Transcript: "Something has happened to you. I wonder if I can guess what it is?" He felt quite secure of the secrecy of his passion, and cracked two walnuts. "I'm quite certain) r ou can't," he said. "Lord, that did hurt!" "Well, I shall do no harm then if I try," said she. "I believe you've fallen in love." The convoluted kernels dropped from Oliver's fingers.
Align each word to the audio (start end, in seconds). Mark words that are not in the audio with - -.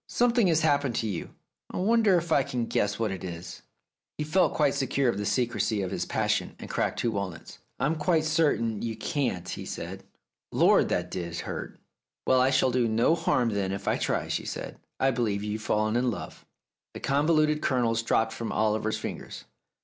"Something 0.09 0.47
has 0.47 0.61
happened 0.61 0.95
to 0.95 1.07
you. 1.07 1.35
I 1.69 1.77
wonder 1.77 2.17
if 2.17 2.31
I 2.31 2.41
can 2.41 2.65
guess 2.65 2.97
what 2.97 3.11
it 3.11 3.23
is?" 3.23 3.61
He 4.17 4.23
felt 4.23 4.55
quite 4.55 4.73
secure 4.73 5.09
of 5.09 5.19
the 5.19 5.27
secrecy 5.27 5.83
of 5.83 5.91
his 5.91 6.05
passion, 6.07 6.55
and 6.57 6.67
cracked 6.71 6.97
two 6.97 7.11
walnuts. 7.11 7.59
"I'm 7.79 7.93
quite 7.93 8.23
certain) 8.23 8.81
r 8.83 8.83
ou 8.89 8.95
can't," 8.95 9.47
he 9.47 9.63
said. 9.63 10.03
"Lord, 10.51 10.89
that 10.89 11.11
did 11.11 11.41
hurt!" 11.41 11.79
"Well, 12.25 12.41
I 12.41 12.49
shall 12.49 12.71
do 12.71 12.87
no 12.87 13.13
harm 13.13 13.49
then 13.49 13.71
if 13.71 13.87
I 13.87 13.95
try," 13.97 14.27
said 14.29 14.73
she. 14.79 14.87
"I 14.99 15.11
believe 15.11 15.43
you've 15.43 15.61
fallen 15.61 15.95
in 15.95 16.09
love." 16.09 16.47
The 16.95 16.99
convoluted 16.99 17.61
kernels 17.61 18.01
dropped 18.01 18.33
from 18.33 18.51
Oliver's 18.51 18.97
fingers. 18.97 19.43